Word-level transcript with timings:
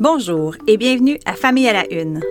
Bonjour 0.00 0.56
et 0.66 0.78
bienvenue 0.78 1.18
à 1.26 1.34
Famille 1.34 1.68
à 1.68 1.74
la 1.74 1.92
Une. 1.92 2.22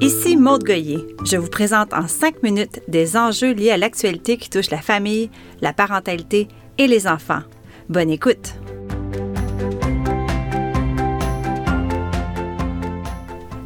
Ici 0.00 0.38
Maude 0.38 0.64
Goyer. 0.64 1.06
Je 1.26 1.36
vous 1.36 1.50
présente 1.50 1.92
en 1.92 2.08
cinq 2.08 2.42
minutes 2.42 2.80
des 2.88 3.18
enjeux 3.18 3.52
liés 3.52 3.72
à 3.72 3.76
l'actualité 3.76 4.38
qui 4.38 4.48
touchent 4.48 4.70
la 4.70 4.80
famille, 4.80 5.28
la 5.60 5.74
parentalité 5.74 6.48
et 6.78 6.86
les 6.86 7.06
enfants. 7.06 7.42
Bonne 7.90 8.08
écoute! 8.08 8.54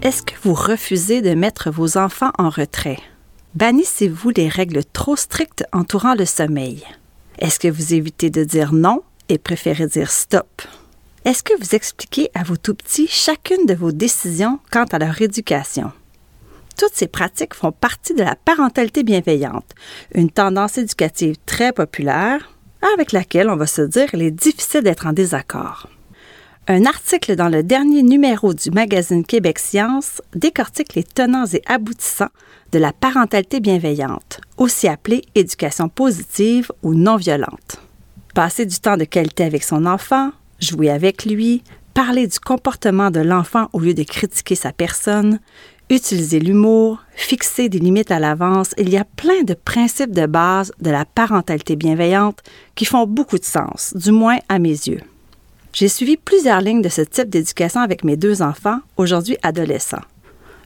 Est-ce 0.02 0.22
que 0.22 0.34
vous 0.42 0.54
refusez 0.54 1.22
de 1.22 1.34
mettre 1.34 1.70
vos 1.70 1.96
enfants 1.96 2.32
en 2.38 2.50
retrait? 2.50 2.98
Bannissez-vous 3.54 4.30
les 4.30 4.48
règles 4.48 4.84
trop 4.84 5.14
strictes 5.14 5.64
entourant 5.72 6.16
le 6.16 6.24
sommeil? 6.24 6.82
Est-ce 7.38 7.60
que 7.60 7.68
vous 7.68 7.94
évitez 7.94 8.30
de 8.30 8.42
dire 8.42 8.72
non 8.72 9.02
et 9.28 9.38
préférez 9.38 9.86
dire 9.86 10.10
stop? 10.10 10.62
Est-ce 11.24 11.42
que 11.42 11.58
vous 11.58 11.74
expliquez 11.74 12.30
à 12.34 12.42
vos 12.42 12.56
tout-petits 12.56 13.08
chacune 13.08 13.66
de 13.66 13.74
vos 13.74 13.92
décisions 13.92 14.58
quant 14.70 14.84
à 14.84 14.98
leur 14.98 15.20
éducation? 15.22 15.92
Toutes 16.78 16.94
ces 16.94 17.06
pratiques 17.06 17.54
font 17.54 17.72
partie 17.72 18.14
de 18.14 18.22
la 18.22 18.36
parentalité 18.36 19.04
bienveillante, 19.04 19.70
une 20.14 20.30
tendance 20.30 20.76
éducative 20.76 21.36
très 21.46 21.72
populaire 21.72 22.50
avec 22.94 23.12
laquelle 23.12 23.48
on 23.48 23.56
va 23.56 23.66
se 23.66 23.82
dire 23.82 24.08
il 24.12 24.22
est 24.22 24.30
difficile 24.30 24.82
d'être 24.82 25.06
en 25.06 25.12
désaccord. 25.12 25.88
Un 26.66 26.86
article 26.86 27.36
dans 27.36 27.48
le 27.48 27.62
dernier 27.62 28.02
numéro 28.02 28.54
du 28.54 28.70
magazine 28.70 29.24
Québec 29.24 29.58
Science 29.58 30.22
décortique 30.34 30.94
les 30.94 31.04
tenants 31.04 31.46
et 31.52 31.62
aboutissants 31.66 32.30
de 32.72 32.78
la 32.78 32.92
parentalité 32.92 33.60
bienveillante, 33.60 34.40
aussi 34.56 34.88
appelée 34.88 35.22
éducation 35.34 35.88
positive 35.88 36.72
ou 36.82 36.94
non 36.94 37.16
violente. 37.16 37.80
Passer 38.34 38.66
du 38.66 38.80
temps 38.80 38.96
de 38.96 39.04
qualité 39.04 39.44
avec 39.44 39.62
son 39.62 39.86
enfant, 39.86 40.32
jouer 40.58 40.90
avec 40.90 41.24
lui, 41.24 41.62
parler 41.94 42.26
du 42.26 42.40
comportement 42.40 43.12
de 43.12 43.20
l'enfant 43.20 43.68
au 43.72 43.78
lieu 43.78 43.94
de 43.94 44.02
critiquer 44.02 44.56
sa 44.56 44.72
personne, 44.72 45.38
utiliser 45.88 46.40
l'humour, 46.40 46.98
fixer 47.14 47.68
des 47.68 47.78
limites 47.78 48.10
à 48.10 48.18
l'avance, 48.18 48.74
il 48.76 48.88
y 48.88 48.96
a 48.96 49.04
plein 49.04 49.44
de 49.44 49.54
principes 49.54 50.10
de 50.10 50.26
base 50.26 50.72
de 50.80 50.90
la 50.90 51.04
parentalité 51.04 51.76
bienveillante 51.76 52.42
qui 52.74 52.84
font 52.86 53.06
beaucoup 53.06 53.38
de 53.38 53.44
sens, 53.44 53.94
du 53.94 54.10
moins 54.10 54.38
à 54.48 54.58
mes 54.58 54.70
yeux. 54.70 55.00
J'ai 55.72 55.88
suivi 55.88 56.16
plusieurs 56.16 56.60
lignes 56.60 56.82
de 56.82 56.88
ce 56.88 57.02
type 57.02 57.28
d'éducation 57.28 57.82
avec 57.82 58.02
mes 58.02 58.16
deux 58.16 58.42
enfants, 58.42 58.80
aujourd'hui 58.96 59.36
adolescents. 59.44 60.02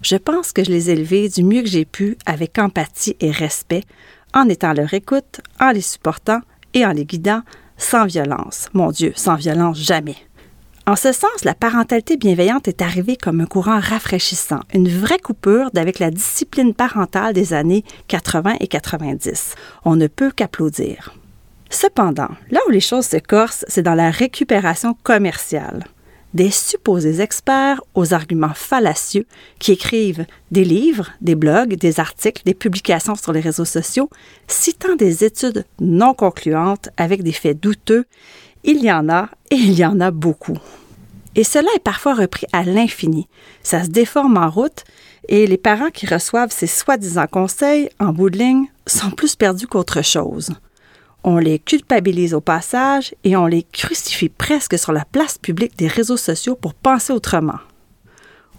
Je 0.00 0.16
pense 0.16 0.52
que 0.52 0.64
je 0.64 0.70
les 0.70 0.88
ai 0.88 0.94
élevés 0.94 1.28
du 1.28 1.44
mieux 1.44 1.60
que 1.60 1.68
j'ai 1.68 1.84
pu 1.84 2.16
avec 2.24 2.58
empathie 2.58 3.16
et 3.20 3.30
respect, 3.30 3.84
en 4.32 4.48
étant 4.48 4.72
leur 4.72 4.94
écoute, 4.94 5.42
en 5.60 5.70
les 5.70 5.82
supportant 5.82 6.40
et 6.74 6.84
en 6.86 6.92
les 6.92 7.04
guidant 7.04 7.42
sans 7.76 8.06
violence. 8.06 8.68
Mon 8.72 8.90
Dieu, 8.90 9.12
sans 9.14 9.36
violence 9.36 9.78
jamais. 9.78 10.16
En 10.86 10.96
ce 10.96 11.12
sens, 11.12 11.44
la 11.44 11.54
parentalité 11.54 12.16
bienveillante 12.16 12.66
est 12.66 12.80
arrivée 12.80 13.16
comme 13.16 13.42
un 13.42 13.46
courant 13.46 13.78
rafraîchissant, 13.78 14.60
une 14.72 14.88
vraie 14.88 15.18
coupure 15.18 15.70
d'avec 15.72 15.98
la 15.98 16.10
discipline 16.10 16.72
parentale 16.72 17.34
des 17.34 17.52
années 17.52 17.84
80 18.08 18.54
et 18.60 18.66
90. 18.66 19.54
On 19.84 19.96
ne 19.96 20.06
peut 20.06 20.30
qu'applaudir. 20.34 21.14
Cependant, 21.68 22.30
là 22.50 22.60
où 22.66 22.70
les 22.70 22.80
choses 22.80 23.06
se 23.06 23.18
corsent, 23.18 23.66
c'est 23.68 23.82
dans 23.82 23.94
la 23.94 24.10
récupération 24.10 24.96
commerciale. 25.02 25.84
Des 26.34 26.50
supposés 26.50 27.22
experts 27.22 27.80
aux 27.94 28.12
arguments 28.12 28.52
fallacieux 28.54 29.26
qui 29.58 29.72
écrivent 29.72 30.26
des 30.50 30.64
livres, 30.64 31.10
des 31.22 31.34
blogs, 31.34 31.76
des 31.76 32.00
articles, 32.00 32.42
des 32.44 32.54
publications 32.54 33.14
sur 33.14 33.32
les 33.32 33.40
réseaux 33.40 33.64
sociaux, 33.64 34.10
citant 34.46 34.94
des 34.94 35.24
études 35.24 35.64
non 35.80 36.12
concluantes 36.12 36.90
avec 36.98 37.22
des 37.22 37.32
faits 37.32 37.58
douteux, 37.58 38.04
il 38.62 38.84
y 38.84 38.92
en 38.92 39.08
a 39.08 39.30
et 39.50 39.56
il 39.56 39.78
y 39.78 39.86
en 39.86 40.00
a 40.00 40.10
beaucoup. 40.10 40.58
Et 41.34 41.44
cela 41.44 41.68
est 41.76 41.82
parfois 41.82 42.14
repris 42.14 42.46
à 42.52 42.62
l'infini. 42.62 43.26
Ça 43.62 43.84
se 43.84 43.88
déforme 43.88 44.36
en 44.36 44.50
route 44.50 44.84
et 45.28 45.46
les 45.46 45.56
parents 45.56 45.90
qui 45.90 46.06
reçoivent 46.06 46.52
ces 46.52 46.66
soi-disant 46.66 47.26
conseils, 47.26 47.88
en 48.00 48.12
bout 48.12 48.28
de 48.28 48.38
ligne, 48.38 48.66
sont 48.86 49.10
plus 49.10 49.34
perdus 49.34 49.66
qu'autre 49.66 50.02
chose 50.02 50.50
on 51.28 51.36
les 51.36 51.58
culpabilise 51.58 52.32
au 52.32 52.40
passage 52.40 53.14
et 53.22 53.36
on 53.36 53.44
les 53.44 53.62
crucifie 53.62 54.30
presque 54.30 54.78
sur 54.78 54.92
la 54.92 55.04
place 55.04 55.36
publique 55.36 55.76
des 55.76 55.86
réseaux 55.86 56.16
sociaux 56.16 56.56
pour 56.56 56.72
penser 56.72 57.12
autrement. 57.12 57.58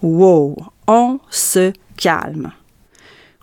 Wow, 0.02 0.56
on 0.86 1.18
se 1.30 1.72
calme. 1.96 2.52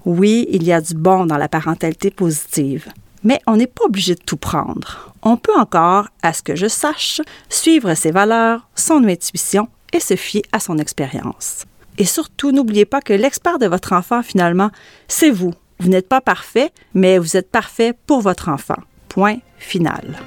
Oui, 0.05 0.47
il 0.49 0.63
y 0.63 0.71
a 0.71 0.79
du 0.79 0.93
bon 0.93 1.25
dans 1.25 1.35
la 1.35 1.49
parentalité 1.49 2.09
positive, 2.09 2.87
mais 3.21 3.41
on 3.47 3.57
n'est 3.57 3.67
pas 3.67 3.83
obligé 3.83 4.15
de 4.15 4.23
tout 4.23 4.37
prendre. 4.37 5.13
On 5.21 5.35
peut 5.35 5.59
encore, 5.59 6.07
à 6.21 6.31
ce 6.31 6.41
que 6.41 6.55
je 6.55 6.67
sache, 6.67 7.19
suivre 7.49 7.95
ses 7.95 8.11
valeurs, 8.11 8.69
son 8.75 9.03
intuition 9.03 9.67
et 9.91 9.99
se 9.99 10.15
fier 10.15 10.43
à 10.53 10.61
son 10.61 10.77
expérience. 10.77 11.65
Et 11.97 12.05
surtout, 12.05 12.53
n'oubliez 12.53 12.85
pas 12.85 13.01
que 13.01 13.11
l'expert 13.11 13.59
de 13.59 13.67
votre 13.67 13.91
enfant, 13.91 14.23
finalement, 14.23 14.71
c'est 15.09 15.31
vous. 15.31 15.53
Vous 15.79 15.89
n'êtes 15.89 16.07
pas 16.07 16.21
parfait, 16.21 16.71
mais 16.93 17.17
vous 17.17 17.35
êtes 17.35 17.51
parfait 17.51 17.93
pour 18.07 18.21
votre 18.21 18.47
enfant. 18.47 18.77
Point 19.09 19.39
final. 19.57 20.19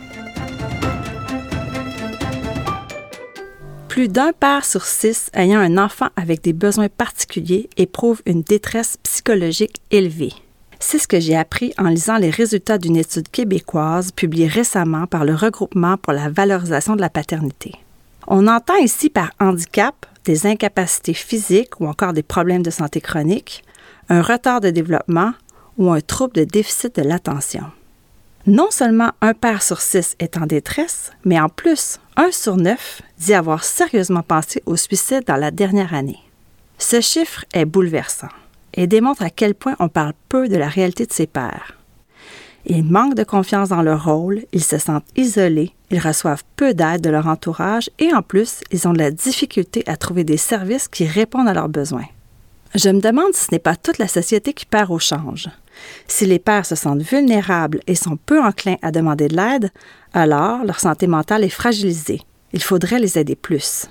Plus 3.89 4.09
d'un 4.09 4.33
père 4.33 4.65
sur 4.65 4.85
six 4.85 5.31
ayant 5.35 5.59
un 5.59 5.77
enfant 5.77 6.09
avec 6.15 6.43
des 6.43 6.53
besoins 6.53 6.89
particuliers 6.89 7.69
éprouve 7.77 8.23
une 8.25 8.43
détresse 8.43 8.97
psychologique 9.03 9.81
élevée. 9.91 10.33
C'est 10.79 10.99
ce 10.99 11.09
que 11.09 11.21
j'ai 11.21 11.37
appris 11.37 11.75
en 11.77 11.89
lisant 11.89 12.17
les 12.17 12.31
résultats 12.31 12.79
d'une 12.79 12.97
étude 12.97 13.29
québécoise 13.29 14.13
publiée 14.13 14.47
récemment 14.47 15.07
par 15.07 15.25
le 15.25 15.35
Regroupement 15.35 15.97
pour 15.97 16.13
la 16.13 16.31
valorisation 16.31 16.97
de 16.97 17.01
la 17.01 17.11
paternité. 17.11 17.75
On 18.27 18.47
entend 18.47 18.77
ici 18.77 19.11
par 19.11 19.33
handicap 19.41 20.07
des 20.25 20.47
incapacités 20.47 21.15
physiques 21.15 21.81
ou 21.81 21.87
encore 21.87 22.13
des 22.13 22.23
problèmes 22.23 22.63
de 22.63 22.71
santé 22.71 23.01
chronique, 23.01 23.65
un 24.09 24.23
retard 24.23 24.61
de 24.61 24.71
développement 24.71 25.33
ou 25.79 25.91
un 25.91 26.01
trouble 26.01 26.35
de 26.35 26.45
déficit 26.45 26.97
de 26.97 27.03
l'attention. 27.03 27.65
Non 28.47 28.71
seulement 28.71 29.11
un 29.21 29.35
père 29.35 29.63
sur 29.63 29.81
six 29.83 30.17
est 30.19 30.39
en 30.39 30.47
détresse, 30.47 31.13
mais 31.25 31.39
en 31.39 31.51
plus, 31.51 31.99
un 32.17 32.31
sur 32.31 32.57
neuf 32.57 33.03
dit 33.19 33.35
avoir 33.35 33.65
sérieusement 33.65 34.23
pensé 34.23 34.63
au 34.65 34.77
suicide 34.77 35.25
dans 35.27 35.37
la 35.37 35.51
dernière 35.51 35.93
année. 35.93 36.19
Ce 36.79 37.03
chiffre 37.03 37.45
est 37.53 37.67
bouleversant 37.67 38.29
et 38.73 38.87
démontre 38.87 39.23
à 39.23 39.31
quel 39.31 39.55
point 39.55 39.77
on 39.79 39.89
parle 39.89 40.15
peu 40.31 40.49
de 40.49 40.57
la 40.57 40.69
réalité 40.69 41.05
de 41.05 41.13
ses 41.13 41.27
pères. 41.27 41.77
Ils 42.65 42.85
manquent 42.85 43.15
de 43.15 43.25
confiance 43.25 43.69
dans 43.71 43.83
leur 43.83 44.05
rôle, 44.05 44.45
ils 44.53 44.65
se 44.65 44.79
sentent 44.79 45.09
isolés, 45.17 45.73
ils 45.91 45.99
reçoivent 45.99 46.45
peu 46.57 46.73
d'aide 46.73 47.03
de 47.03 47.11
leur 47.11 47.27
entourage 47.27 47.91
et 47.99 48.15
en 48.15 48.23
plus, 48.23 48.61
ils 48.71 48.89
ont 48.89 48.93
de 48.95 48.99
la 48.99 49.11
difficulté 49.11 49.83
à 49.87 49.97
trouver 49.97 50.25
des 50.25 50.37
services 50.39 50.89
qui 50.89 51.07
répondent 51.07 51.49
à 51.49 51.55
leurs 51.55 51.69
besoins. 51.69 52.07
Je 52.75 52.89
me 52.91 53.01
demande 53.01 53.35
si 53.35 53.47
ce 53.47 53.49
n'est 53.53 53.59
pas 53.59 53.75
toute 53.75 53.99
la 53.99 54.07
société 54.07 54.53
qui 54.53 54.65
perd 54.65 54.91
au 54.91 54.99
change. 54.99 55.49
Si 56.07 56.25
les 56.25 56.39
pères 56.39 56.67
se 56.67 56.77
sentent 56.77 57.03
vulnérables 57.03 57.81
et 57.87 57.97
sont 57.97 58.17
peu 58.17 58.41
enclins 58.41 58.77
à 58.81 58.93
demander 58.93 59.29
de 59.29 59.37
l'aide, 59.37 59.71
alors 60.13 60.65
leur 60.65 60.79
santé 60.79 61.07
mentale 61.09 61.43
est 61.43 61.49
fragilisée. 61.49 62.21
Il 62.53 62.63
faudrait 62.63 63.01
les 63.01 63.19
aider 63.19 63.35
plus. 63.35 63.87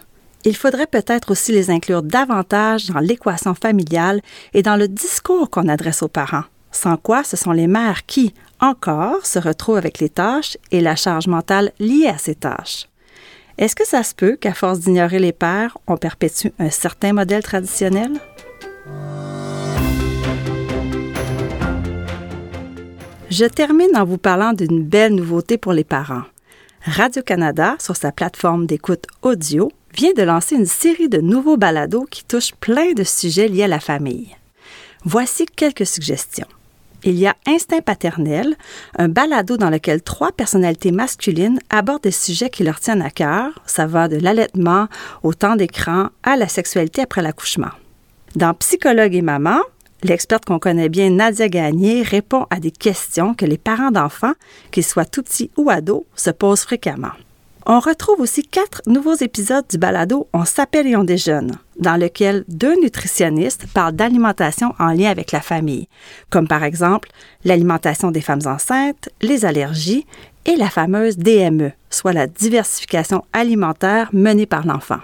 Il 0.46 0.56
faudrait 0.56 0.88
peut-être 0.88 1.32
aussi 1.32 1.52
les 1.52 1.70
inclure 1.70 2.04
davantage 2.04 2.88
dans 2.88 3.00
l'équation 3.00 3.54
familiale 3.54 4.22
et 4.54 4.64
dans 4.64 4.78
le 4.78 4.88
discours 4.88 5.50
qu'on 5.50 5.68
adresse 5.68 6.02
aux 6.02 6.08
parents. 6.08 6.46
Sans 6.72 6.96
quoi, 6.96 7.24
ce 7.26 7.36
sont 7.36 7.52
les 7.52 7.68
mères 7.68 8.06
qui, 8.06 8.34
encore, 8.62 9.26
se 9.26 9.40
retrouvent 9.40 9.78
avec 9.78 10.00
les 10.00 10.10
tâches 10.10 10.58
et 10.72 10.80
la 10.80 10.96
charge 10.96 11.28
mentale 11.28 11.74
liée 11.80 12.08
à 12.08 12.18
ces 12.18 12.36
tâches. 12.36 12.88
Est-ce 13.58 13.76
que 13.76 13.86
ça 13.86 14.04
se 14.04 14.16
peut 14.16 14.38
qu'à 14.38 14.54
force 14.54 14.80
d'ignorer 14.80 15.20
les 15.20 15.34
pères, 15.34 15.78
on 15.88 15.98
perpétue 15.98 16.48
un 16.60 16.70
certain 16.70 17.12
modèle 17.12 17.44
traditionnel? 17.44 18.14
Je 23.30 23.46
termine 23.46 23.96
en 23.96 24.06
vous 24.06 24.18
parlant 24.18 24.54
d'une 24.54 24.84
belle 24.84 25.14
nouveauté 25.14 25.58
pour 25.58 25.72
les 25.72 25.84
parents. 25.84 26.24
Radio-Canada, 26.84 27.76
sur 27.80 27.96
sa 27.96 28.12
plateforme 28.12 28.66
d'écoute 28.66 29.06
audio, 29.22 29.72
vient 29.96 30.14
de 30.14 30.24
lancer 30.24 30.56
une 30.56 30.66
série 30.66 31.10
de 31.10 31.22
nouveaux 31.22 31.58
balados 31.58 32.06
qui 32.10 32.24
touchent 32.24 32.56
plein 32.56 32.94
de 32.94 33.04
sujets 33.04 33.48
liés 33.48 33.64
à 33.64 33.68
la 33.68 33.80
famille. 33.80 34.36
Voici 35.06 35.46
quelques 35.46 35.86
suggestions. 35.86 36.48
Il 37.04 37.18
y 37.18 37.28
a 37.28 37.36
Instinct 37.48 37.82
paternel, 37.82 38.56
un 38.98 39.08
balado 39.08 39.56
dans 39.56 39.70
lequel 39.70 40.02
trois 40.02 40.32
personnalités 40.32 40.92
masculines 40.92 41.60
abordent 41.70 42.04
des 42.04 42.12
sujets 42.12 42.50
qui 42.50 42.64
leur 42.64 42.80
tiennent 42.80 43.02
à 43.02 43.10
cœur. 43.10 43.62
Ça 43.66 43.86
va 43.88 44.08
de 44.08 44.18
l'allaitement 44.18 44.88
au 45.24 45.34
temps 45.34 45.56
d'écran 45.56 46.10
à 46.24 46.36
la 46.36 46.48
sexualité 46.48 47.04
après 47.04 47.22
l'accouchement. 47.22 47.72
Dans 48.36 48.54
Psychologue 48.54 49.16
et 49.16 49.22
maman, 49.22 49.60
L'experte 50.02 50.46
qu'on 50.46 50.60
connaît 50.60 50.88
bien, 50.88 51.10
Nadia 51.10 51.50
Gagné, 51.50 52.04
répond 52.04 52.46
à 52.50 52.62
des 52.62 52.72
questions 52.72 53.34
que 53.34 53.46
les 53.46 53.58
parents 53.58 53.92
d'enfants, 53.92 54.34
qu'ils 54.72 54.86
soient 54.86 55.04
tout 55.04 55.24
petits 55.24 55.52
ou 55.58 55.70
ados, 55.70 56.04
se 56.16 56.30
posent 56.30 56.62
fréquemment. 56.62 57.12
On 57.66 57.80
retrouve 57.80 58.22
aussi 58.22 58.44
quatre 58.44 58.82
nouveaux 58.88 59.16
épisodes 59.16 59.66
du 59.70 59.78
balado 59.78 60.28
On 60.32 60.46
s'appelle 60.46 60.88
et 60.88 60.96
on 60.96 61.04
déjeune, 61.04 61.58
dans 61.78 61.98
lequel 61.98 62.46
deux 62.48 62.80
nutritionnistes 62.82 63.68
parlent 63.74 63.96
d'alimentation 63.96 64.74
en 64.80 64.94
lien 64.94 65.12
avec 65.12 65.34
la 65.34 65.42
famille, 65.42 65.90
comme 66.30 66.48
par 66.48 66.64
exemple 66.64 67.10
l'alimentation 67.44 68.10
des 68.10 68.22
femmes 68.22 68.46
enceintes, 68.46 69.10
les 69.22 69.44
allergies 69.44 70.06
et 70.46 70.56
la 70.56 70.70
fameuse 70.70 71.18
DME, 71.18 71.74
soit 71.90 72.14
la 72.14 72.26
diversification 72.26 73.26
alimentaire 73.34 74.10
menée 74.14 74.46
par 74.46 74.66
l'enfant. 74.66 75.00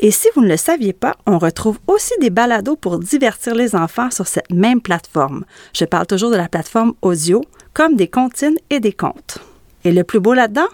Et 0.00 0.10
si 0.10 0.28
vous 0.34 0.42
ne 0.42 0.48
le 0.48 0.56
saviez 0.56 0.92
pas, 0.92 1.16
on 1.26 1.38
retrouve 1.38 1.78
aussi 1.86 2.14
des 2.20 2.30
balados 2.30 2.76
pour 2.76 2.98
divertir 2.98 3.54
les 3.54 3.74
enfants 3.74 4.10
sur 4.10 4.26
cette 4.26 4.50
même 4.52 4.80
plateforme. 4.80 5.44
Je 5.74 5.84
parle 5.84 6.06
toujours 6.06 6.30
de 6.30 6.36
la 6.36 6.48
plateforme 6.48 6.94
audio, 7.02 7.42
comme 7.74 7.96
des 7.96 8.08
comptines 8.08 8.56
et 8.70 8.80
des 8.80 8.92
comptes. 8.92 9.38
Et 9.84 9.92
le 9.92 10.04
plus 10.04 10.20
beau 10.20 10.34
là-dedans, 10.34 10.68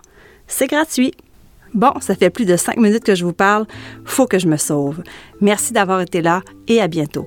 c'est 0.46 0.66
gratuit. 0.66 1.12
Bon, 1.72 1.92
ça 2.00 2.14
fait 2.14 2.30
plus 2.30 2.44
de 2.44 2.56
cinq 2.56 2.76
minutes 2.76 3.04
que 3.04 3.14
je 3.14 3.24
vous 3.24 3.32
parle. 3.32 3.66
Faut 4.04 4.26
que 4.26 4.38
je 4.38 4.46
me 4.46 4.56
sauve. 4.56 5.02
Merci 5.40 5.72
d'avoir 5.72 6.00
été 6.00 6.22
là 6.22 6.42
et 6.68 6.80
à 6.80 6.86
bientôt. 6.86 7.26